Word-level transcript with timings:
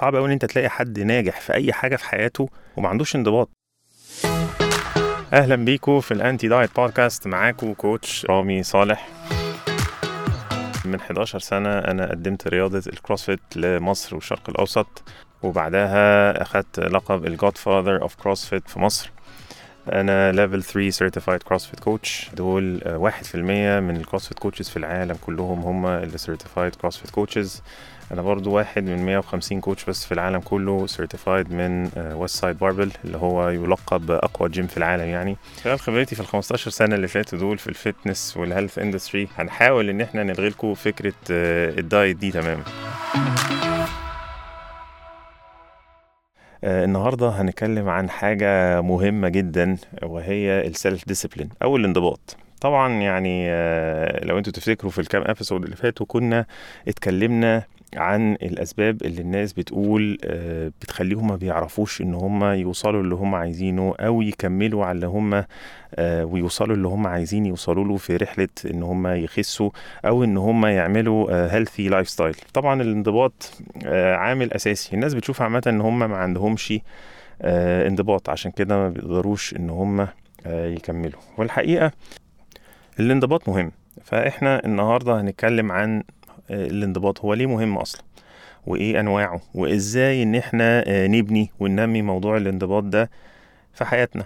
صعب 0.00 0.16
قوي 0.16 0.26
إن 0.26 0.32
أنت 0.32 0.44
تلاقي 0.44 0.68
حد 0.68 1.00
ناجح 1.00 1.40
في 1.40 1.54
أي 1.54 1.72
حاجة 1.72 1.96
في 1.96 2.04
حياته 2.04 2.48
وما 2.76 2.88
عندوش 2.88 3.16
انضباط. 3.16 3.50
أهلا 5.32 5.56
بيكم 5.56 6.00
في 6.00 6.14
ال 6.14 6.21
Anti 6.21 6.48
Diet 6.48 6.76
Podcast 6.76 7.26
معاكم 7.26 7.74
coach 7.74 8.26
رامي 8.26 8.62
صالح. 8.62 9.08
من 10.84 10.94
11 11.00 11.38
سنة 11.38 11.78
أنا 11.78 12.10
قدمت 12.10 12.48
رياضة 12.48 12.82
ال 12.86 12.92
CrossFit 12.92 13.40
لمصر 13.56 14.14
والشرق 14.14 14.50
الأوسط 14.50 15.02
وبعدها 15.42 16.42
أخدت 16.42 16.80
لقب 16.80 17.26
ال 17.26 17.58
Godfather 17.58 18.02
of 18.02 18.14
CrossFit 18.14 18.68
في 18.68 18.78
مصر. 18.78 19.10
أنا 19.92 20.32
level 20.32 20.62
3 20.62 20.90
certified 20.90 21.42
CrossFit 21.42 21.80
coach 21.80 22.30
دول 22.34 22.80
آه، 22.84 22.98
واحد 22.98 23.24
في 23.24 23.34
المية 23.34 23.80
من 23.80 23.96
ال 23.96 24.01
CrossFit 24.01 24.38
coaches 24.38 24.68
في 24.68 24.76
العالم 24.76 25.16
كلهم 25.26 25.60
هم 25.60 25.86
اللي 25.86 26.18
certified 26.18 26.74
CrossFit 26.74 27.10
coaches 27.10 27.62
أنا 28.12 28.22
برضو 28.22 28.50
واحد 28.52 28.84
من 28.84 29.06
150 29.06 29.60
coach 29.60 29.84
بس 29.84 30.04
في 30.04 30.12
العالم 30.12 30.40
كله 30.40 30.86
certified 30.86 31.52
من 31.52 31.90
Westside 31.96 32.58
Barbell 32.58 32.90
اللي 33.04 33.16
هو 33.18 33.48
يلقب 33.48 34.10
أقوى 34.10 34.48
جيم 34.48 34.66
في 34.66 34.76
العالم 34.76 35.04
يعني. 35.04 35.36
خلال 35.64 35.80
خبرتي 35.80 36.14
في 36.14 36.20
ال 36.20 36.26
15 36.26 36.70
سنة 36.70 36.94
اللي 36.94 37.08
فاتوا 37.08 37.38
دول 37.38 37.58
في 37.58 37.66
ال 37.66 37.75
fitness 37.75 38.36
وال 38.36 38.47
health 38.47 38.78
industry 38.78 39.28
هنحاول 39.38 39.88
إن 39.88 40.00
إحنا 40.00 40.22
نلغي 40.22 40.48
لكم 40.48 40.74
فكرة 40.74 41.14
آه، 41.30 41.78
ال 41.78 41.86
diet 41.86 42.16
دي 42.16 42.30
تماما. 42.30 42.62
النهارده 46.64 47.28
هنتكلم 47.28 47.88
عن 47.88 48.10
حاجة 48.10 48.80
مهمة 48.80 49.28
جدا 49.28 49.76
وهي 50.02 50.66
ال 50.66 50.74
self 50.74 51.08
discipline 51.08 51.48
أو 51.62 51.76
الانضباط. 51.76 52.36
طبعا 52.60 52.92
يعني 52.92 53.46
آه، 53.50 54.24
لو 54.24 54.38
أنتوا 54.38 54.52
تفتكروا 54.52 54.90
في 54.90 55.00
الكام 55.00 55.22
episode 55.26 55.64
اللي 55.64 55.76
فاتوا 55.76 56.06
كنا 56.06 56.46
اتكلمنا 56.88 57.62
عن 57.96 58.32
الأسباب 58.32 59.02
اللي 59.02 59.20
الناس 59.22 59.52
بتقول 59.52 60.18
آه، 60.24 60.72
بتخليهم 60.80 61.26
ما 61.28 61.36
بيعرفوش 61.36 62.00
إن 62.00 62.14
هم 62.14 62.44
يوصلوا 62.44 63.02
اللي 63.02 63.14
هم 63.14 63.34
عايزينه 63.34 63.94
أو 64.00 64.22
يكملوا 64.22 64.84
على 64.84 64.96
اللي 64.96 65.06
هم 65.06 65.44
آه، 65.94 66.24
ويوصلوا 66.24 66.76
اللي 66.76 66.88
هم 66.88 67.06
عايزين 67.06 67.46
يوصلوا 67.46 67.84
له 67.84 67.96
في 67.96 68.16
رحلة 68.16 68.48
إن 68.70 68.82
هم 68.82 69.06
يخسوا 69.06 69.70
أو 70.04 70.24
إن 70.24 70.36
هم 70.36 70.66
يعملوا 70.66 71.52
healthy 71.54 71.88
lifestyle 71.88 72.34
طبعا 72.54 72.82
الانضباط 72.82 73.52
آه، 73.86 74.14
عامل 74.14 74.52
أساسي. 74.52 74.94
الناس 74.94 75.14
بتشوف 75.14 75.42
عامة 75.42 75.62
إن 75.66 75.80
هم 75.80 75.98
ما 75.98 76.16
عندهمش 76.16 76.74
انضباط. 77.42 78.30
عشان 78.30 78.50
كده 78.50 78.76
ما 78.76 78.88
بيقدروش 78.88 79.54
إن 79.56 79.70
هم 79.70 80.08
يكملوا. 80.46 81.20
والحقيقة 81.38 81.92
الانضباط 83.00 83.48
مهم. 83.48 83.72
فإحنا 84.04 84.64
النهارده 84.64 85.20
هنتكلم 85.20 85.72
عن 85.72 86.02
الانضباط 86.50 87.20
هو 87.20 87.34
ليه 87.34 87.46
مهم 87.46 87.78
أصلا 87.78 88.02
وإيه 88.66 89.00
أنواعه 89.00 89.40
وإزاي 89.54 90.22
إن 90.22 90.34
إحنا 90.34 90.84
آه، 90.86 91.06
نبني 91.06 91.50
وننمي 91.60 92.02
موضوع 92.02 92.36
الانضباط 92.36 92.82
ده 92.84 93.10
في 93.74 93.84
حياتنا. 93.84 94.24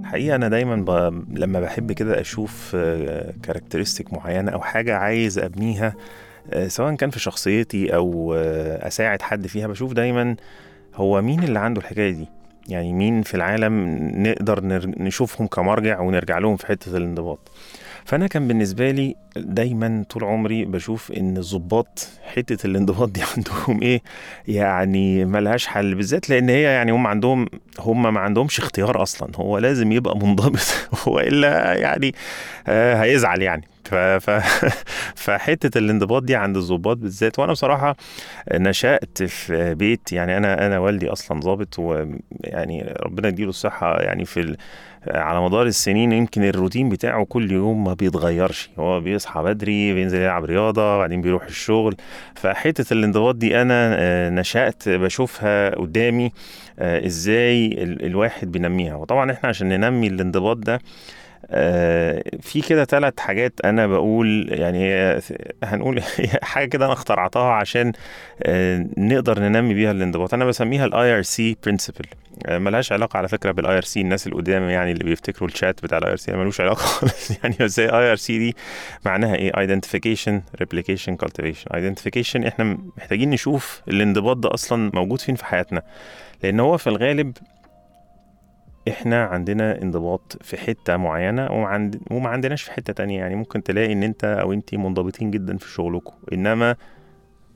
الحقيقة 0.00 0.34
أنا 0.36 0.48
دايما 0.48 0.76
ب... 0.76 0.90
لما 1.38 1.60
بحب 1.60 1.92
كده 1.92 2.20
أشوف 2.20 2.76
كاركترستيك 3.42 4.12
معينة 4.12 4.52
أو 4.52 4.60
حاجة 4.60 4.96
عايز 4.96 5.38
أبنيها 5.38 5.94
آه، 6.52 6.68
سواء 6.68 6.94
كان 6.94 7.10
في 7.10 7.20
شخصيتي 7.20 7.94
أو 7.94 8.34
آه، 8.34 8.86
أساعد 8.86 9.22
حد 9.22 9.46
فيها 9.46 9.66
بشوف 9.66 9.92
دايما 9.92 10.36
هو 10.94 11.22
مين 11.22 11.42
اللي 11.42 11.58
عنده 11.58 11.80
الحكاية 11.80 12.10
دي؟ 12.10 12.28
يعني 12.68 12.92
مين 12.92 13.22
في 13.22 13.34
العالم 13.34 13.98
نقدر 14.22 14.60
نشوفهم 15.02 15.46
كمرجع 15.46 16.00
ونرجع 16.00 16.38
لهم 16.38 16.56
في 16.56 16.66
حتة 16.66 16.96
الانضباط. 16.96 17.50
فأنا 18.04 18.26
كان 18.26 18.48
بالنسبة 18.48 18.90
لي 18.90 19.14
دايما 19.36 20.04
طول 20.10 20.24
عمري 20.24 20.64
بشوف 20.64 21.12
إن 21.12 21.36
الضباط 21.36 22.08
حتة 22.34 22.66
الانضباط 22.66 23.08
دي 23.08 23.20
عندهم 23.36 23.82
إيه؟ 23.82 24.02
يعني 24.48 25.24
ملهاش 25.24 25.66
حل 25.66 25.94
بالذات 25.94 26.30
لأن 26.30 26.48
هي 26.48 26.62
يعني 26.62 26.92
هم 26.92 27.06
عندهم 27.06 27.46
هم 27.78 28.14
ما 28.14 28.20
عندهمش 28.20 28.58
اختيار 28.58 29.02
أصلا 29.02 29.28
هو 29.36 29.58
لازم 29.58 29.92
يبقى 29.92 30.16
منضبط 30.16 30.88
والا 31.06 31.74
يعني 31.74 32.14
آه 32.68 33.02
هيزعل 33.02 33.42
يعني. 33.42 33.64
ف... 33.84 33.94
ف... 33.94 34.30
فحتة 35.24 35.78
الانضباط 35.78 36.22
دي 36.22 36.36
عند 36.36 36.56
الضباط 36.56 36.96
بالذات. 36.96 37.38
وأنا 37.38 37.52
بصراحة 37.52 37.96
نشأت 38.52 39.22
في 39.22 39.74
بيت 39.74 40.12
يعني 40.12 40.36
أنا 40.36 40.66
أنا 40.66 40.78
والدي 40.78 41.08
أصلا 41.08 41.40
ضابط 41.40 41.78
ويعني 41.78 42.94
ربنا 43.00 43.28
يديله 43.28 43.48
الصحة 43.50 44.00
يعني 44.00 44.24
في 44.24 44.40
ال... 44.40 44.56
على 45.10 45.42
مدار 45.42 45.66
السنين 45.66 46.12
يمكن 46.12 46.44
الروتين 46.44 46.88
بتاعه 46.88 47.24
كل 47.24 47.52
يوم 47.52 47.84
ما 47.84 47.94
بيتغيرش. 47.94 48.70
هو 48.78 49.00
بيصحى 49.00 49.42
بدري 49.42 49.94
بينزل 49.94 50.18
يلعب 50.18 50.44
رياضة 50.44 50.98
بعدين 50.98 51.20
بيروح 51.22 51.44
الشغل. 51.44 51.96
فحتة 52.34 52.92
الانضباط 52.92 53.34
دي 53.34 53.62
أنا 53.62 53.96
آه، 53.98 54.30
نشأت 54.30 54.88
بشوفها 54.88 55.74
قدامي 55.74 56.32
آه، 56.78 57.06
إزاي 57.06 57.66
ال- 57.66 58.06
الواحد 58.06 58.52
بينميها. 58.52 58.94
وطبعا 58.94 59.32
إحنا 59.32 59.48
عشان 59.48 59.68
ننمي 59.68 60.06
الانضباط 60.06 60.56
ده 60.56 60.80
في 62.40 62.60
كده 62.68 62.84
ثلاث 62.84 63.20
حاجات 63.20 63.52
أنا 63.64 63.86
بقول 63.86 64.48
يعني 64.52 64.92
هنقول 65.64 66.02
حاجة 66.42 66.68
كده 66.68 66.84
أنا 66.84 66.92
اخترعتها 66.92 67.52
عشان 67.52 67.92
آه، 68.42 68.86
نقدر 68.96 69.38
ننمي 69.40 69.74
بيها 69.74 69.90
الانضباط. 69.90 70.34
أنا 70.34 70.44
بسميها 70.44 70.84
ال 70.84 71.16
IRC 71.16 71.56
principle 71.66 72.04
ملهاش 72.48 72.92
علاقة 72.92 73.16
على 73.16 73.28
فكرة 73.28 73.50
بال 73.52 73.76
IRC 73.76 74.00
الناس 74.00 74.26
القدام 74.26 74.68
يعني 74.70 74.92
اللي 74.92 75.04
بيفتكروا 75.04 75.48
الشات 75.48 75.82
بتاع 75.82 75.98
ال 75.98 76.10
IRC 76.10 76.32
ملوش 76.32 76.60
علاقة 76.60 76.76
خالص. 76.92 77.30
يعني 77.42 77.56
بس 77.60 77.78
IRC 77.78 78.38
دي 78.38 78.56
معناها 79.06 79.34
إيه؟ 79.34 79.58
identification 79.58 80.42
replication 80.60 81.16
cultivation 81.16 81.70
identification 81.74 82.44
إحنا 82.44 82.78
محتاجين 82.96 83.30
نشوف 83.30 83.82
الانضباط 83.88 84.36
ده 84.36 84.54
أصلا 84.54 84.90
موجود 84.94 85.20
فين 85.20 85.34
في 85.34 85.44
حياتنا. 85.44 85.82
لأن 86.42 86.60
هو 86.60 86.76
في 86.78 86.86
الغالب 86.86 87.32
إحنا 88.88 89.24
عندنا 89.24 89.82
انضباط 89.82 90.36
في 90.40 90.56
حتة 90.56 90.96
معينة 90.96 91.52
وما, 91.52 91.66
عند... 91.66 92.00
وما 92.10 92.28
عندناش 92.28 92.62
في 92.62 92.72
حتة 92.72 92.92
تانية. 92.92 93.18
يعني 93.18 93.34
ممكن 93.34 93.62
تلاقي 93.62 93.92
إن 93.92 94.02
أنت 94.02 94.24
أو 94.24 94.52
أنت 94.52 94.74
منضبطين 94.74 95.30
جدا 95.30 95.56
في 95.56 95.68
شغلكم 95.70 96.12
إنما 96.32 96.76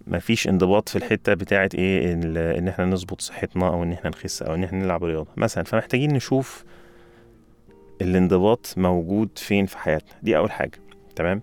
ما 0.07 0.19
فيش 0.19 0.49
انضباط 0.49 0.89
في 0.89 0.97
الحتة 0.97 1.35
بتاعت 1.35 1.75
إيه 1.75 2.13
إن 2.59 2.69
إحنا 2.69 2.85
نظبط 2.87 3.21
صحتنا 3.21 3.69
أو 3.69 3.83
إن 3.83 3.93
إحنا 3.93 4.11
نخس 4.11 4.43
أو 4.43 4.55
إن 4.55 4.65
إحنا 4.65 4.79
نلعب 4.79 5.05
رياضة. 5.05 5.31
مثلا 5.37 5.65
فمحتاجين 5.65 6.13
نشوف 6.15 6.65
الانضباط 8.03 8.75
موجود 8.77 9.31
فين 9.37 9.67
في 9.67 9.79
حياتنا. 9.79 10.13
دي 10.23 10.37
أول 10.37 10.51
حاجة. 10.51 10.79
تمام؟ 11.17 11.43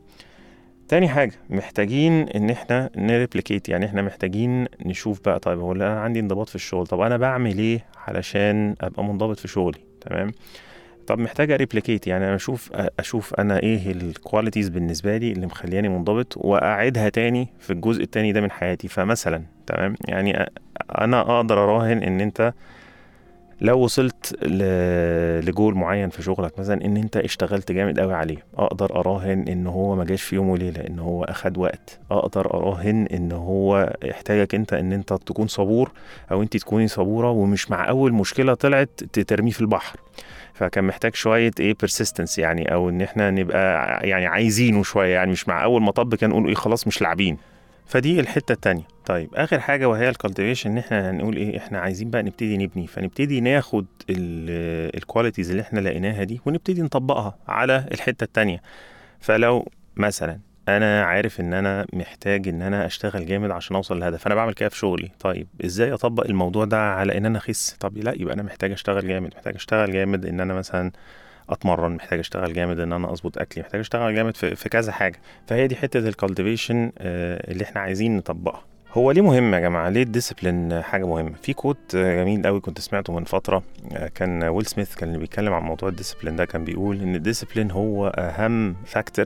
تاني 0.87 1.07
حاجة 1.07 1.33
محتاجين 1.49 2.29
إن 2.29 2.49
إحنا 2.49 2.89
ن 2.97 3.04
replicate. 3.04 3.69
يعني 3.69 3.85
إحنا 3.85 4.01
محتاجين 4.01 4.67
نشوف 4.85 5.21
بقى 5.25 5.39
طيب 5.39 5.59
هو 5.59 5.71
أنا 5.71 5.99
عندي 5.99 6.19
انضباط 6.19 6.49
في 6.49 6.55
الشغل 6.55 6.87
طب 6.87 6.99
أنا 6.99 7.17
بعمل 7.17 7.57
إيه 7.57 7.85
علشان 8.07 8.75
أبقى 8.81 9.03
منضبط 9.03 9.39
في 9.39 9.47
شغلي 9.47 9.79
تمام؟ 10.01 10.31
طب 11.07 11.19
محتاج 11.19 11.51
أ 11.51 11.57
replicate 11.57 12.07
يعني 12.07 12.25
أنا 12.25 12.35
أشوف 12.35 12.69
أشوف 12.99 13.33
أنا 13.33 13.59
إيه 13.59 13.91
ال 13.91 13.99
qualities 13.99 14.69
بالنسبة 14.69 15.17
لي 15.17 15.31
اللي 15.31 15.45
مخلياني 15.45 15.89
منضبط 15.89 16.33
وأعيدها 16.37 17.09
تاني 17.09 17.47
في 17.59 17.73
الجزء 17.73 18.03
التاني 18.03 18.31
ده 18.31 18.41
من 18.41 18.51
حياتي 18.51 18.87
فمثلا 18.87 19.43
تمام؟ 19.67 19.95
يعني 20.07 20.49
أنا 21.01 21.21
أقدر 21.21 21.63
أراهن 21.63 22.03
إن 22.03 22.21
أنت 22.21 22.53
لو 23.63 23.79
وصلت 23.79 24.43
لجول 25.47 25.75
معين 25.75 26.09
في 26.09 26.23
شغلك 26.23 26.59
مثلا 26.59 26.85
إن 26.85 26.97
أنت 26.97 27.17
اشتغلت 27.17 27.71
جامد 27.71 27.99
قوي 27.99 28.13
عليه 28.13 28.37
أقدر 28.57 28.99
أراهن 28.99 29.47
إن 29.47 29.67
هو 29.67 29.95
ما 29.95 30.03
جاش 30.05 30.21
في 30.23 30.35
يوم 30.35 30.49
وليلة 30.49 30.87
إن 30.87 30.99
هو 30.99 31.23
أخد 31.23 31.57
وقت. 31.57 31.99
أقدر 32.11 32.53
أراهن 32.53 33.05
إن 33.05 33.31
هو 33.31 33.93
يحتاجك 34.03 34.55
أنت 34.55 34.73
إن 34.73 34.93
أنت 34.93 35.13
تكون 35.13 35.47
صبور 35.47 35.91
أو 36.31 36.41
أنت 36.41 36.57
تكوني 36.57 36.87
صبورة 36.87 37.29
ومش 37.31 37.71
مع 37.71 37.89
أول 37.89 38.13
مشكلة 38.13 38.53
طلعت 38.53 38.89
ترميه 39.27 39.51
في 39.51 39.61
البحر. 39.61 39.99
فكان 40.53 40.83
محتاج 40.83 41.15
شوية 41.15 41.51
إيه 41.59 41.75
بيرسيستنس 41.79 42.39
يعني 42.39 42.73
أو 42.73 42.89
إن 42.89 43.01
إحنا 43.01 43.31
نبقى 43.31 43.99
يعني 44.07 44.25
عايزينه 44.25 44.83
شوية 44.83 45.13
يعني 45.13 45.31
مش 45.31 45.47
مع 45.47 45.63
أول 45.63 45.81
مطب 45.81 46.15
كان 46.15 46.29
نقول 46.29 46.47
إيه 46.47 46.55
خلاص 46.55 46.87
مش 46.87 47.01
لاعبين. 47.01 47.37
فدي 47.85 48.19
الحتة 48.19 48.51
التانية. 48.51 48.92
طيب 49.05 49.35
آخر 49.35 49.59
حاجة 49.59 49.89
وهي 49.89 50.09
ال 50.09 50.14
cultivation 50.14 50.71
إن 50.71 50.77
إحنا 50.77 51.09
هنقول 51.11 51.35
إيه؟ 51.35 51.57
إحنا 51.57 51.79
عايزين 51.79 52.09
بقى 52.09 52.23
نبتدي 52.23 52.57
نبني. 52.57 52.87
فنبتدي 52.87 53.41
ناخد 53.41 53.85
ال 54.09 54.23
qualities 54.23 55.49
اللي 55.49 55.61
إحنا 55.61 55.79
لقيناها 55.79 56.23
دي 56.23 56.41
ونبتدي 56.45 56.81
نطبقها 56.81 57.37
على 57.47 57.85
الحتة 57.91 58.23
التانية. 58.23 58.61
فلو 59.19 59.67
مثلا 59.95 60.39
أنا 60.67 61.03
عارف 61.03 61.39
إن 61.39 61.53
أنا 61.53 61.85
محتاج 61.93 62.47
إن 62.47 62.61
أنا 62.61 62.85
أشتغل 62.85 63.25
جامد 63.25 63.51
عشان 63.51 63.75
أوصل 63.75 63.97
للهدف 63.97 64.27
أنا 64.27 64.35
بعمل 64.35 64.53
كده 64.53 64.69
في 64.69 64.77
شغلي. 64.77 65.11
طيب 65.19 65.47
إزاي 65.65 65.93
أطبق 65.93 66.25
الموضوع 66.25 66.65
ده 66.65 66.79
على 66.93 67.17
إن 67.17 67.25
أنا 67.25 67.37
أخس؟ 67.37 67.77
طب 67.79 67.97
لا 67.97 68.13
يبقى 68.17 68.33
أنا 68.33 68.43
محتاج 68.43 68.71
أشتغل 68.71 69.07
جامد 69.07 69.33
محتاج 69.35 69.55
أشتغل 69.55 69.91
جامد 69.91 70.25
إن 70.25 70.39
أنا 70.39 70.53
مثلا 70.53 70.91
أتمرن 71.49 71.91
محتاج 71.91 72.19
أشتغل 72.19 72.53
جامد 72.53 72.79
إن 72.79 72.93
أنا 72.93 73.11
أظبط 73.11 73.37
أكلي 73.37 73.63
محتاج 73.63 73.79
أشتغل 73.79 74.15
جامد 74.15 74.37
في, 74.37 74.55
في 74.55 74.69
كذا 74.69 74.91
حاجة. 74.91 75.19
فهي 75.47 75.67
دي 75.67 75.75
حتة 75.75 75.99
ال 75.99 76.07
cultivation 76.07 76.91
اللي 76.97 77.63
إحنا 77.63 77.81
عايزين 77.81 78.17
نطبقها. 78.17 78.72
هو 78.93 79.11
ليه 79.11 79.21
مهم 79.21 79.53
يا 79.53 79.59
جماعة؟ 79.59 79.89
ليه 79.89 80.03
ال 80.03 80.10
discipline 80.10 80.81
حاجة 80.81 81.07
مهمة؟ 81.07 81.33
في 81.41 81.53
quote 81.53 81.95
آه، 81.95 82.15
جميل 82.23 82.45
قوي 82.47 82.59
كنت 82.59 82.79
سمعته 82.79 83.13
من 83.13 83.23
فترة 83.23 83.63
آه، 83.93 84.07
كان 84.07 84.43
ويل 84.43 84.65
سميث 84.65 84.95
كان 84.95 85.09
اللي 85.09 85.19
بيتكلم 85.19 85.53
عن 85.53 85.61
موضوع 85.63 85.89
ال 85.89 85.94
discipline 85.94 86.35
ده 86.35 86.45
كان 86.45 86.63
بيقول 86.65 87.01
إن 87.01 87.15
ال 87.15 87.20
discipline 87.20 87.71
هو 87.71 88.07
أهم 88.07 88.75
factor 88.85 89.25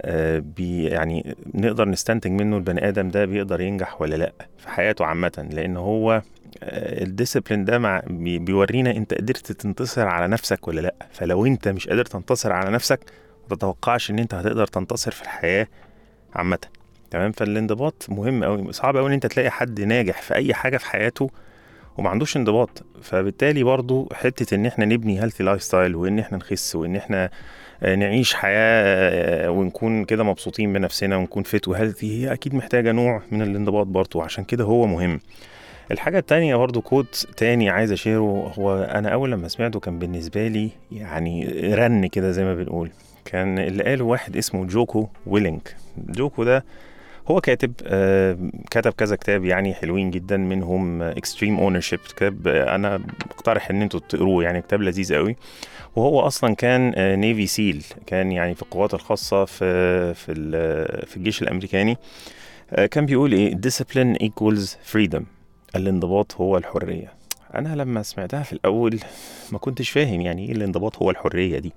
آه، 0.00 0.38
بي 0.38 0.84
يعني 0.84 1.36
نقدر 1.54 1.88
نستنتج 1.88 2.30
منه 2.30 2.56
البني 2.56 2.88
آدم 2.88 3.08
ده 3.08 3.24
بيقدر 3.24 3.60
ينجح 3.60 4.00
ولا 4.02 4.16
لأ 4.16 4.32
في 4.58 4.68
حياته 4.68 5.04
عامة 5.04 5.48
لأن 5.52 5.76
هو 5.76 6.22
ال 6.62 6.71
discipline 6.71 7.64
ده 7.64 7.78
مع 7.78 8.02
بي- 8.06 8.38
بيورينا 8.38 8.90
أنت 8.90 9.14
قدرت 9.14 9.52
تنتصر 9.52 10.06
على 10.08 10.28
نفسك 10.28 10.68
ولا 10.68 10.80
لأ. 10.80 10.94
فلو 11.12 11.46
أنت 11.46 11.68
مش 11.68 11.88
قادر 11.88 12.04
تنتصر 12.04 12.52
على 12.52 12.70
نفسك 12.70 13.00
ما 13.50 13.56
تتوقعش 13.56 14.10
إن 14.10 14.18
أنت 14.18 14.34
هتقدر 14.34 14.66
تنتصر 14.66 15.10
في 15.10 15.22
الحياة 15.22 15.66
عامة. 16.34 16.58
تمام؟ 17.10 17.32
فالانضباط 17.32 18.06
مهم 18.08 18.44
قوي 18.44 18.72
صعب 18.72 18.96
قوي 18.96 19.06
إن 19.08 19.12
أنت 19.12 19.26
تلاقي 19.26 19.50
حد 19.50 19.80
ناجح 19.80 20.22
في 20.22 20.34
أي 20.34 20.54
حاجة 20.54 20.76
في 20.76 20.86
حياته 20.86 21.30
وما 21.98 22.10
عندوش 22.10 22.36
انضباط. 22.36 22.84
فبالتالي 23.02 23.62
برضو 23.62 24.08
حتة 24.12 24.54
إن 24.54 24.66
إحنا 24.66 24.84
نبني 24.84 25.22
healthy 25.22 25.42
lifestyle 25.42 25.96
وإن 25.96 26.18
إحنا 26.18 26.38
نخس 26.38 26.76
وإن 26.76 26.96
إحنا 26.96 27.30
آه، 27.82 27.94
نعيش 27.94 28.34
حياة 28.34 28.82
آه، 29.46 29.50
ونكون 29.50 30.04
كده 30.04 30.24
مبسوطين 30.24 30.72
بنفسنا 30.72 31.16
ونكون 31.16 31.42
fit 31.42 31.68
و 31.68 31.75
healthy 31.75 32.24
هي 32.26 32.32
أكيد 32.32 32.54
محتاجة 32.54 32.92
نوع 32.92 33.22
من 33.32 33.42
الانضباط 33.42 33.86
برضو. 33.86 34.20
عشان 34.22 34.44
كده 34.44 34.64
هو 34.64 34.86
مهم. 34.86 35.20
الحاجة 35.90 36.18
التانية 36.18 36.56
برضو 36.56 36.80
quote 36.80 37.26
تاني 37.36 37.70
عايز 37.70 37.92
أشيره 37.92 38.52
هو 38.58 38.82
أنا 38.82 39.08
أول 39.08 39.32
لما 39.32 39.48
سمعته 39.48 39.80
كان 39.80 39.98
بالنسبة 39.98 40.48
لي 40.48 40.70
يعني 40.92 41.44
رن 41.74 42.06
كده 42.06 42.30
زي 42.30 42.44
ما 42.44 42.54
بنقول. 42.54 42.90
كان 43.24 43.58
اللي 43.58 43.84
قاله 43.84 44.04
واحد 44.04 44.36
اسمه 44.36 44.64
جوكو 44.64 45.08
ويلينك 45.26 45.60
جوكو 46.08 46.44
ده 46.44 46.64
هو 47.28 47.40
كاتب 47.40 47.72
آه، 47.86 48.38
كتب 48.70 48.92
كذا 48.92 49.16
كتاب 49.16 49.44
يعني 49.44 49.74
حلوين 49.74 50.10
جدا 50.10 50.36
منهم 50.36 51.02
Extreme 51.02 51.58
Ownership 51.58 51.98
كتاب 51.98 52.48
آه، 52.48 52.74
أنا 52.74 52.96
بقترح 52.96 53.70
إن 53.70 53.82
أنتوا 53.82 54.00
تقروه 54.08 54.44
يعني 54.44 54.62
كتاب 54.62 54.82
لذيذ 54.82 55.14
قوي. 55.14 55.36
وهو 55.96 56.20
أصلا 56.20 56.54
كان 56.54 56.92
Navy 57.20 57.46
SEAL 57.46 57.84
كان 58.06 58.32
يعني 58.32 58.54
في 58.54 58.62
القوات 58.62 58.94
الخاصة 58.94 59.44
في 59.44 60.14
في 60.14 60.34
في 61.06 61.16
الجيش 61.16 61.42
الأمريكاني. 61.42 61.96
آه، 62.70 62.86
كان 62.86 63.06
بيقول 63.06 63.32
إيه؟ 63.32 63.54
Discipline 63.54 64.16
equals 64.22 64.92
freedom. 64.92 65.22
الانضباط 65.76 66.34
هو 66.34 66.56
الحرية. 66.56 67.12
أنا 67.54 67.76
لما 67.76 68.02
سمعتها 68.02 68.42
في 68.42 68.52
الأول 68.52 69.00
ما 69.52 69.58
كنتش 69.58 69.90
فاهم 69.90 70.20
يعني 70.20 70.46
إيه 70.46 70.52
الانضباط 70.52 70.96
هو 70.96 71.10
الحرية 71.10 71.58
دي. 71.58 71.72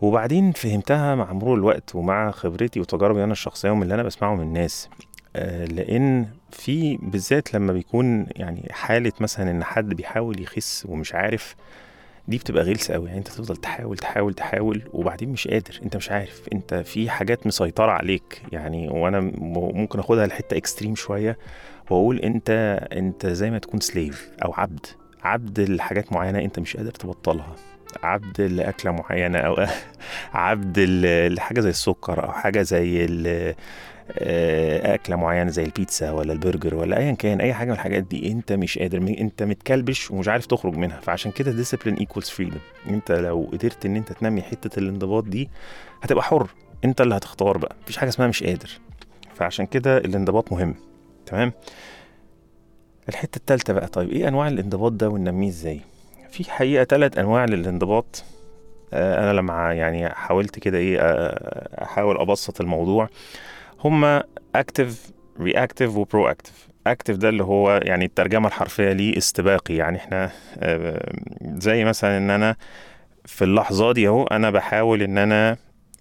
وبعدين 0.00 0.52
فهمتها 0.52 1.14
مع 1.14 1.32
مرور 1.32 1.56
الوقت 1.58 1.94
ومع 1.94 2.30
خبرتي 2.30 2.80
وتجاربي 2.80 3.24
أنا 3.24 3.32
الشخصية 3.32 3.70
ومن 3.70 3.82
اللي 3.82 3.94
أنا 3.94 4.02
بسمعه 4.02 4.34
من 4.34 4.40
الناس. 4.42 4.88
آه، 5.36 5.64
لأن 5.64 6.26
في 6.50 6.96
بالذات 7.02 7.54
لما 7.54 7.72
بيكون 7.72 8.26
يعني 8.36 8.68
حالة 8.70 9.12
مثلا 9.20 9.50
إن 9.50 9.64
حد 9.64 9.88
بيحاول 9.88 10.40
يخس 10.42 10.86
ومش 10.88 11.14
عارف 11.14 11.56
دي 12.28 12.38
بتبقى 12.38 12.62
غلسة 12.64 12.94
قوي 12.94 13.06
يعني 13.06 13.18
أنت 13.18 13.28
تفضل 13.28 13.56
تحاول 13.56 13.96
تحاول 13.98 14.34
تحاول 14.34 14.82
وبعدين 14.92 15.28
مش 15.28 15.48
قادر. 15.48 15.80
أنت 15.82 15.96
مش 15.96 16.10
عارف. 16.10 16.42
أنت 16.52 16.74
في 16.74 17.10
حاجات 17.10 17.46
مسيطرة 17.46 17.92
عليك. 17.92 18.42
يعني 18.52 18.88
وأنا 18.88 19.20
ممكن 19.40 19.98
آخدها 19.98 20.26
لحتة 20.26 20.56
اكستريم 20.56 20.94
شوية. 20.94 21.38
وأقول 21.90 22.18
أنت 22.18 22.50
أنت 22.92 23.26
زي 23.26 23.50
ما 23.50 23.58
تكون 23.58 23.80
slave 23.80 24.30
أو 24.44 24.52
عبد. 24.52 24.86
عبد 25.22 25.60
لحاجات 25.60 26.12
معينة 26.12 26.38
أنت 26.38 26.58
مش 26.58 26.76
قادر 26.76 26.90
تبطلها. 26.90 27.56
عبد 28.02 28.40
لأكلة 28.40 28.92
معينة 28.92 29.38
أو 29.38 29.66
عبد 30.34 30.78
ل- 30.78 31.34
لحاجة 31.34 31.60
زي 31.60 31.68
السكر 31.70 32.24
أو 32.24 32.32
حاجة 32.32 32.62
زي 32.62 33.06
آه، 34.18 34.94
أكلة 34.94 35.16
معينة 35.16 35.50
زي 35.50 35.62
البيتزا 35.64 36.10
ولا 36.10 36.32
البرجر 36.32 36.74
ولا 36.74 36.98
ايا 36.98 37.12
كان 37.12 37.40
أي 37.40 37.54
حاجة 37.54 37.68
من 37.68 37.74
الحاجات 37.74 38.02
دي 38.02 38.32
أنت 38.32 38.52
مش 38.52 38.78
قادر 38.78 38.98
أنت 38.98 39.42
متكلبش 39.42 40.10
ومش 40.10 40.28
عارف 40.28 40.46
تخرج 40.46 40.76
منها. 40.76 41.00
فعشان 41.00 41.32
كده 41.32 41.52
discipline 41.52 41.94
equals 41.94 42.28
freedom 42.28 42.58
أنت 42.88 43.12
لو 43.12 43.48
قدرت 43.52 43.86
إن 43.86 43.96
أنت 43.96 44.12
تنمي 44.12 44.42
حتة 44.42 44.78
الانضباط 44.78 45.24
دي 45.24 45.48
هتبقى 46.02 46.22
حر. 46.24 46.46
أنت 46.84 47.00
اللي 47.00 47.16
هتختار 47.16 47.58
بقى. 47.58 47.76
مفيش 47.82 47.96
حاجة 47.96 48.08
اسمها 48.08 48.28
مش 48.28 48.42
قادر. 48.42 48.70
فعشان 49.34 49.66
كده 49.66 49.98
الانضباط 49.98 50.52
مهم. 50.52 50.74
تمام؟ 51.26 51.52
الحتة 53.08 53.36
التالتة 53.36 53.72
بقى 53.72 53.86
طيب 53.86 54.10
إيه 54.10 54.28
أنواع 54.28 54.48
الانضباط 54.48 54.92
ده 54.92 55.08
وننميه 55.08 55.48
إزاي؟ 55.48 55.80
في 56.30 56.50
حقيقة 56.50 56.84
ثلاث 56.84 57.18
أنواع 57.18 57.44
للانضباط. 57.44 58.24
آه، 58.92 59.24
أنا 59.24 59.32
لما 59.38 59.72
يعني 59.72 60.08
حاولت 60.08 60.58
كده 60.58 60.78
إيه 60.78 60.98
آه، 61.00 61.82
أحاول 61.84 62.16
أبسط 62.18 62.60
الموضوع. 62.60 63.08
هما 63.84 64.24
active 64.54 65.10
reactive 65.40 65.96
و 65.96 66.28
proactive 66.28 66.68
active 66.86 67.16
ده 67.16 67.28
اللي 67.28 67.44
هو 67.44 67.80
يعني 67.84 68.04
الترجمة 68.04 68.48
الحرفية 68.48 68.92
ليه 68.92 69.18
استباقي. 69.18 69.74
يعني 69.74 69.98
إحنا 69.98 70.30
آه، 70.58 71.12
زي 71.42 71.84
مثلا 71.84 72.16
إن 72.16 72.30
أنا 72.30 72.56
في 73.24 73.44
اللحظة 73.44 73.92
دي 73.92 74.08
أهو 74.08 74.24
أنا 74.24 74.50
بحاول 74.50 75.02
إن 75.02 75.18
أنا 75.18 75.56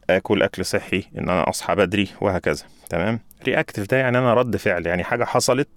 آكل 0.09 0.43
أكل 0.43 0.65
صحي 0.65 1.03
إن 1.17 1.29
أنا 1.29 1.49
أصحى 1.49 1.75
بدري 1.75 2.07
وهكذا. 2.21 2.63
تمام؟ 2.89 3.19
reactive 3.45 3.87
ده 3.87 3.97
يعني 3.97 4.17
أنا 4.17 4.33
رد 4.33 4.57
فعل 4.57 4.87
يعني 4.87 5.03
حاجة 5.03 5.23
حصلت 5.23 5.67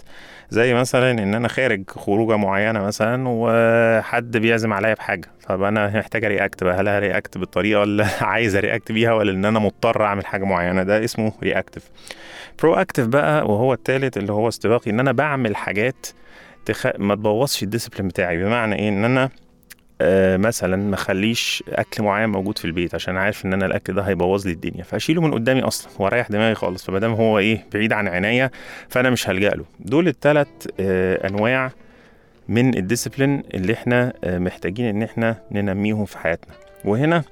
زي 0.50 0.75
مثلا 0.75 1.11
إن 1.11 1.35
أنا 1.35 1.49
خارج 1.49 1.91
خروجة 1.91 2.37
معينة 2.37 2.81
مثلا 2.81 3.25
وحد 3.29 4.37
بيعزم 4.37 4.73
عليا 4.73 4.94
بحاجة 4.94 5.29
طب 5.49 5.62
أنا 5.62 5.99
محتاج 5.99 6.25
react 6.25 6.64
بقى 6.64 6.75
هل 6.75 7.03
react 7.02 7.38
بالطريقة 7.38 7.82
اللي 7.82 8.05
عايز 8.20 8.56
react 8.56 8.93
بيها 8.93 9.12
ولا 9.12 9.32
إن 9.32 9.44
أنا 9.44 9.59
مضطر 9.59 10.05
أعمل 10.05 10.26
حاجة 10.26 10.44
معينة؟ 10.44 10.82
ده 10.82 11.05
اسمه 11.05 11.32
reactive 11.43 11.90
proactive 12.62 13.06
بقى 13.06 13.44
وهو 13.44 13.73
التالت 13.73 14.17
اللي 14.17 14.32
هو 14.32 14.49
استباقي 14.49 14.91
إن 14.91 15.00
أنا 15.00 15.12
بعمل 15.12 15.56
حاجات 15.56 16.06
تخ... 16.64 16.87
ما 16.99 17.14
تبوظش 17.14 17.62
ال 17.62 17.67
discipline 17.67 18.08
بتاعي. 18.09 18.44
بمعنى 18.44 18.75
إيه؟ 18.75 18.88
إن 18.88 19.05
أنا 19.05 19.31
مثلا 20.36 20.76
ما 20.76 20.94
أخليش 20.94 21.64
أكل 21.68 22.02
معين 22.02 22.28
موجود 22.28 22.58
في 22.58 22.64
البيت 22.64 22.94
عشان 22.94 23.16
عارف 23.16 23.44
إن 23.46 23.52
أنا 23.52 23.66
الأكل 23.66 23.94
ده 23.94 24.02
هيبوظ 24.02 24.46
لي 24.46 24.52
الدنيا 24.52 24.84
فأشيله 24.84 25.22
من 25.22 25.34
قدامي 25.34 25.60
أصلا 25.62 25.90
وأريح 25.98 26.28
دماغي 26.30 26.54
خالص 26.54 26.84
فما 26.84 26.98
دام 26.98 27.12
هو 27.12 27.38
إيه 27.38 27.64
بعيد 27.74 27.92
عن 27.92 28.08
عينيا 28.08 28.50
فأنا 28.88 29.10
مش 29.10 29.28
هلجأ 29.28 29.50
له. 29.50 29.64
دول 29.80 30.08
الثلاث 30.08 30.48
آه 30.80 31.28
أنواع 31.28 31.70
من 32.48 32.76
الديسيبلين 32.76 33.42
اللي 33.54 33.72
إحنا 33.72 34.12
آه 34.24 34.38
محتاجين 34.38 34.86
إن 34.86 35.02
إحنا 35.02 35.36
ننميهم 35.50 36.04
في 36.04 36.18
حياتنا. 36.18 36.54
وهنا 36.84 37.24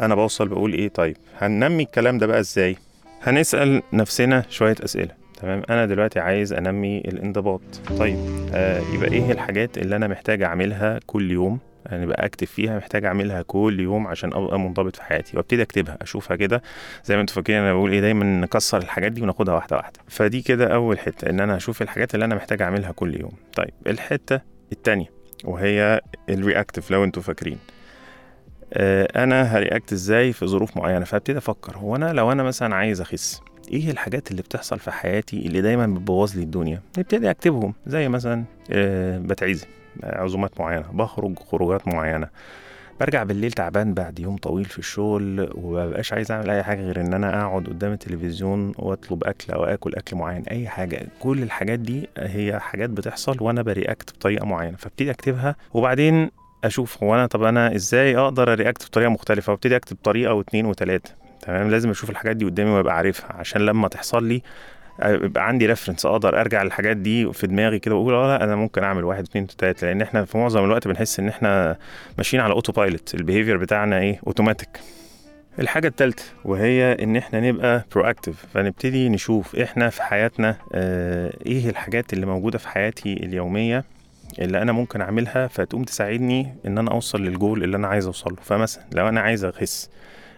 أنا 0.00 0.14
بوصل 0.14 0.48
بقول 0.48 0.72
إيه 0.72 0.88
طيب 0.88 1.16
هننمي 1.38 1.82
الكلام 1.82 2.18
ده 2.18 2.26
بقى 2.26 2.40
إزاي؟ 2.40 2.76
هنسأل 3.22 3.82
نفسنا 3.92 4.44
شوية 4.48 4.76
أسئلة. 4.84 5.19
تمام؟ 5.40 5.62
أنا 5.70 5.86
دلوقتي 5.86 6.20
عايز 6.20 6.52
أنمي 6.52 6.98
الانضباط. 6.98 7.60
طيب 7.98 8.16
آه 8.54 8.80
يبقى 8.94 9.12
إيه 9.12 9.32
الحاجات 9.32 9.78
اللي 9.78 9.96
أنا 9.96 10.06
محتاج 10.08 10.42
أعملها 10.42 11.00
كل 11.06 11.30
يوم؟ 11.30 11.58
يعني 11.86 12.06
بقى 12.06 12.26
أكتب 12.26 12.46
فيها 12.46 12.76
محتاج 12.76 13.04
أعملها 13.04 13.42
كل 13.42 13.80
يوم 13.80 14.06
عشان 14.06 14.32
أبقى 14.32 14.58
منضبط 14.60 14.96
في 14.96 15.02
حياتي 15.02 15.36
وأبتدي 15.36 15.62
أكتبها 15.62 15.98
أشوفها 16.02 16.36
كده. 16.36 16.62
زي 17.04 17.14
ما 17.14 17.20
أنتوا 17.20 17.34
فاكرين 17.34 17.58
أنا 17.58 17.72
بقول 17.72 17.92
إيه 17.92 18.00
دايما 18.00 18.24
نكسر 18.24 18.78
الحاجات 18.78 19.12
دي 19.12 19.22
وناخدها 19.22 19.54
واحدة 19.54 19.76
واحدة. 19.76 20.00
فدي 20.08 20.42
كده 20.42 20.74
أول 20.74 20.98
حتة 20.98 21.30
إن 21.30 21.40
أنا 21.40 21.56
أشوف 21.56 21.82
الحاجات 21.82 22.14
اللي 22.14 22.24
أنا 22.24 22.34
محتاج 22.34 22.62
أعملها 22.62 22.92
كل 22.92 23.20
يوم. 23.20 23.32
طيب 23.54 23.74
الحتة 23.86 24.40
التانية 24.72 25.06
وهي 25.44 26.00
ال 26.28 26.35
reactive 26.35 26.90
لو 26.90 27.04
أنتوا 27.04 27.22
فاكرين. 27.22 27.58
آه 28.74 29.08
أنا 29.24 29.42
ه 29.42 29.50
react 29.50 29.92
إزاي 29.92 30.32
في 30.32 30.46
ظروف 30.46 30.76
معينة؟ 30.76 31.04
فأبتدي 31.04 31.38
أفكر 31.38 31.76
هو 31.76 31.96
أنا 31.96 32.12
لو 32.12 32.32
أنا 32.32 32.42
مثلا 32.42 32.74
عايز 32.76 33.00
أخس 33.00 33.40
إيه 33.70 33.90
الحاجات 33.90 34.30
اللي 34.30 34.42
بتحصل 34.42 34.78
في 34.78 34.90
حياتي 34.90 35.36
اللي 35.46 35.60
دايما 35.60 35.86
بتبوظ 35.86 36.36
لي 36.36 36.42
الدنيا؟ 36.42 36.80
نبتدي 36.98 37.30
أكتبهم 37.30 37.74
زي 37.86 38.08
مثلا 38.08 38.44
آه 38.70 39.18
بتعزم 39.18 39.66
عزومات 40.02 40.60
معينة 40.60 40.86
بخرج 40.92 41.38
خروجات 41.38 41.88
معينة. 41.88 42.28
برجع 43.00 43.22
بالليل 43.22 43.52
تعبان 43.52 43.94
بعد 43.94 44.18
يوم 44.18 44.36
طويل 44.36 44.64
في 44.64 44.78
الشغل 44.78 45.50
ومبقاش 45.54 46.12
عايز 46.12 46.32
أعمل 46.32 46.50
أي 46.50 46.62
حاجة 46.62 46.80
غير 46.80 47.00
إن 47.00 47.14
أنا 47.14 47.42
أقعد 47.42 47.66
قدام 47.66 47.92
التلفزيون 47.92 48.72
وأطلب 48.78 49.24
أكل 49.24 49.52
أو 49.52 49.64
آكل 49.64 49.94
أكل 49.94 50.16
معين 50.16 50.42
أي 50.42 50.68
حاجة. 50.68 51.06
كل 51.20 51.42
الحاجات 51.42 51.78
دي 51.78 52.08
هي 52.18 52.58
حاجات 52.60 52.90
بتحصل 52.90 53.36
وأنا 53.42 53.62
بريأكت 53.62 54.10
بطريقة 54.14 54.46
معينة 54.46 54.76
فابتدي 54.76 55.10
أكتبها 55.10 55.56
وبعدين 55.74 56.30
أشوف 56.64 57.02
هو 57.02 57.14
أنا 57.14 57.26
طب 57.26 57.42
أنا 57.42 57.74
إزاي 57.74 58.16
أقدر 58.16 58.52
أريأكت 58.52 58.86
بطريقة 58.86 59.08
مختلفة؟ 59.10 59.52
وأبتدي 59.52 59.76
أكتب 59.76 59.96
طريقة 60.04 60.34
واثنين 60.34 60.66
وثلاثه 60.66 61.14
تمام؟ 61.50 61.70
لازم 61.70 61.90
أشوف 61.90 62.10
الحاجات 62.10 62.36
دي 62.36 62.44
قدامي 62.44 62.70
وأبقى 62.70 62.96
عارفها 62.96 63.32
عشان 63.32 63.60
لما 63.60 63.88
تحصل 63.88 64.24
لي 64.28 64.42
يبقى 65.04 65.48
عندي 65.48 65.66
reference 65.66 66.06
أقدر 66.06 66.40
أرجع 66.40 66.62
للحاجات 66.62 66.96
دي 66.96 67.32
في 67.32 67.46
دماغي 67.46 67.78
كده 67.78 67.94
وأقول 67.94 68.14
آه 68.14 68.26
لا 68.38 68.44
أنا 68.44 68.56
ممكن 68.56 68.82
أعمل 68.84 69.04
واحد 69.04 69.24
اتنين 69.24 69.46
تلاتة 69.46 69.86
لأن 69.86 70.02
إحنا 70.02 70.24
في 70.24 70.38
معظم 70.38 70.64
الوقت 70.64 70.88
بنحس 70.88 71.20
إن 71.20 71.28
إحنا 71.28 71.76
ماشيين 72.18 72.42
على 72.42 72.52
autopilot 72.52 72.72
ال 72.72 73.14
behavior 73.14 73.56
بتاعنا 73.56 73.98
إيه؟ 73.98 74.20
اوتوماتيك 74.26 74.68
الحاجة 75.58 75.86
التالتة 75.88 76.22
وهي 76.44 76.92
إن 77.02 77.16
إحنا 77.16 77.40
نبقى 77.40 77.84
proactive 77.94 78.46
فنبتدي 78.54 79.08
نشوف 79.08 79.56
إحنا 79.56 79.88
في 79.88 80.02
حياتنا 80.02 80.56
آه 80.72 81.32
إيه 81.46 81.70
الحاجات 81.70 82.12
اللي 82.12 82.26
موجودة 82.26 82.58
في 82.58 82.68
حياتي 82.68 83.12
اليومية 83.12 83.84
اللي 84.38 84.62
أنا 84.62 84.72
ممكن 84.72 85.00
أعملها 85.00 85.46
فتقوم 85.46 85.84
تساعدني 85.84 86.54
إن 86.66 86.78
أنا 86.78 86.90
أوصل 86.90 87.22
للجول 87.24 87.64
اللي 87.64 87.76
أنا 87.76 87.88
عايز 87.88 88.06
أوصله. 88.06 88.36
فمثلا 88.42 88.82
لو 88.92 89.08
أنا 89.08 89.20
عايز 89.20 89.44
أخس 89.44 89.90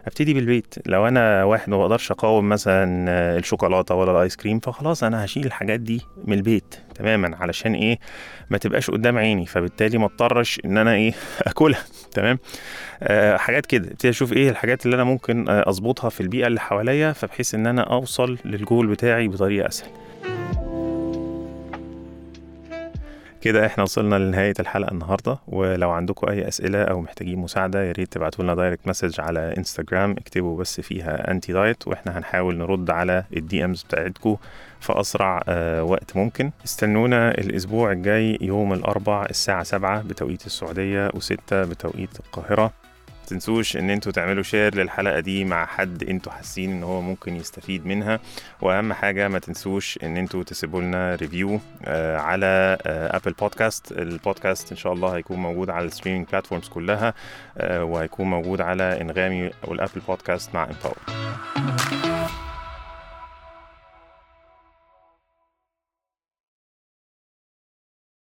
أبتدي 0.07 0.35
بالبيت. 0.35 0.75
لو 0.87 1.09
أنا 1.09 1.45
واحد 1.45 1.71
ما 1.71 1.79
بقدرش 1.79 2.11
أقاوم 2.11 2.49
مثلا 2.49 3.09
الشوكولاتة 3.39 3.95
ولا 3.95 4.11
الآيس 4.13 4.37
كريم 4.37 4.61
فخلاص 4.61 5.05
أنا 5.05 5.25
هشيل 5.25 5.47
الحاجات 5.47 5.81
دي 5.81 6.03
من 6.25 6.37
البيت 6.37 6.75
تماما 6.95 7.37
علشان 7.37 7.75
إيه؟ 7.75 7.99
ما 8.51 8.59
تبقاش 8.59 8.91
قدام 8.91 9.19
عيني. 9.19 9.47
فبالتالي 9.47 9.99
ما 9.99 10.07
اضطرش 10.07 10.61
إن 10.65 10.79
أنا 10.79 10.95
إيه؟ 10.95 11.13
آكلها 11.47 11.85
تمام؟ 12.11 12.39
آه 13.03 13.37
حاجات 13.37 13.67
كده. 13.67 13.91
أبتدي 13.91 14.09
أشوف 14.09 14.33
إيه 14.33 14.51
الحاجات 14.51 14.85
اللي 14.87 14.95
أنا 14.95 15.05
ممكن 15.05 15.49
آه، 15.49 15.69
أظبطها 15.69 16.11
في 16.11 16.21
البيئة 16.21 16.47
اللي 16.47 16.61
حواليا 16.61 17.13
فبحيث 17.13 17.55
إن 17.55 17.67
أنا 17.67 17.83
أوصل 17.83 18.39
للجول 18.45 18.87
بتاعي 18.87 19.29
بطريقة 19.29 19.69
أسهل. 19.69 19.91
كده 23.43 23.67
إحنا 23.67 23.83
وصلنا 23.83 24.15
لنهاية 24.17 24.55
الحلقة 24.61 24.93
النهاردة 24.93 25.39
ولو 25.49 25.91
عندكم 25.91 26.29
أي 26.29 26.49
أسئلة 26.49 26.83
أو 26.83 27.01
محتاجين 27.01 27.39
مساعدة 27.39 27.85
يا 27.85 27.93
ريت 27.93 28.13
تبعتوا 28.13 28.45
لنا 28.45 28.55
direct 28.55 28.89
message 28.89 29.21
على 29.21 29.55
انستجرام 29.59 30.11
اكتبوا 30.11 30.59
بس 30.59 30.81
فيها 30.81 31.31
anti 31.31 31.53
diet 31.53 31.89
وإحنا 31.89 32.19
هنحاول 32.19 32.57
نرد 32.57 32.91
على 32.91 33.25
ال 33.37 33.65
DMs 33.65 33.83
بتاعتكم 33.83 34.37
في 34.81 35.01
أسرع 35.01 35.43
آه، 35.49 35.83
وقت 35.83 36.17
ممكن. 36.17 36.51
استنونا 36.65 37.31
الأسبوع 37.31 37.93
الجاي 37.93 38.39
يوم 38.41 38.73
الأربع 38.73 39.27
الساعة 39.31 39.63
سبعة 39.63 40.03
بتوقيت 40.03 40.47
السعودية 40.47 41.11
وستة 41.15 41.65
بتوقيت 41.65 42.21
القاهرة. 42.21 42.73
تنسوش 43.27 43.77
إن 43.77 43.91
أنتوا 43.91 44.13
تعملوا 44.13 44.43
share 44.43 44.75
للحلقة 44.75 45.21
دي 45.21 45.45
مع 45.45 45.67
حد 45.67 46.03
أنتوا 46.03 46.33
حاسين 46.33 46.71
إن 46.71 46.83
هو 46.83 47.01
ممكن 47.01 47.37
يستفيد 47.37 47.87
منها. 47.87 48.21
وأهم 48.61 48.93
حاجة 48.93 49.29
ما 49.29 49.39
تنسوش 49.39 49.99
إن 50.03 50.17
أنتوا 50.17 50.43
تسيبوا 50.43 50.81
لنا 50.81 51.15
review 51.15 51.61
آه، 51.85 52.17
على 52.19 52.79
Apple 52.87 53.33
Podcast 53.33 53.93
البودكاست 53.93 54.71
إن 54.71 54.77
شاء 54.77 54.93
الله 54.93 55.17
هيكون 55.17 55.37
موجود 55.39 55.71
على 55.71 55.85
ال 55.85 55.89
streaming 55.89 56.27
platforms 56.33 56.69
كلها 56.69 57.15
آه، 57.59 57.85
وهيكون 57.85 58.31
موجود 58.31 58.61
على 58.61 59.01
أنغامي 59.01 59.51
أو 59.65 59.73
ال 59.73 59.78
Apple 59.78 60.01
Podcast 60.09 60.55
مع 60.55 60.65
Empower 60.65 62.12